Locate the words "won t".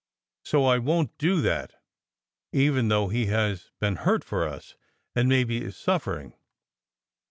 0.79-1.13